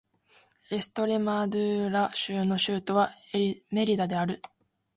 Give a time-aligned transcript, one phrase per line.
[0.71, 3.11] エストレマドゥーラ州の州都は
[3.69, 4.41] メリダである